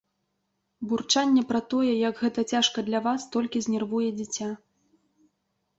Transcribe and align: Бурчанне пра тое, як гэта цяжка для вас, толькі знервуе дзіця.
Бурчанне 0.93 1.43
пра 1.51 1.61
тое, 1.73 1.91
як 2.09 2.15
гэта 2.23 2.45
цяжка 2.55 2.79
для 2.89 2.99
вас, 3.09 3.21
толькі 3.37 3.63
знервуе 3.69 4.09
дзіця. 4.21 4.49